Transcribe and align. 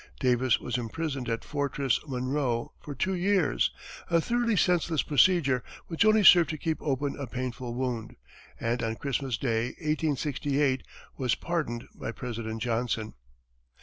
Davis 0.19 0.59
was 0.59 0.79
imprisoned 0.79 1.29
at 1.29 1.43
Fortress 1.43 1.99
Monroe 2.07 2.73
for 2.81 2.95
two 2.95 3.13
years 3.13 3.71
a 4.09 4.19
thoroughly 4.19 4.55
senseless 4.55 5.03
procedure 5.03 5.63
which 5.89 6.03
only 6.03 6.23
served 6.23 6.49
to 6.49 6.57
keep 6.57 6.81
open 6.81 7.15
a 7.19 7.27
painful 7.27 7.75
wound 7.75 8.15
and 8.59 8.81
on 8.81 8.95
Christmas 8.95 9.37
Day, 9.37 9.65
1868, 9.73 10.81
was 11.17 11.35
pardoned 11.35 11.87
by 11.93 12.11
President 12.11 12.63
Johnson. 12.63 13.13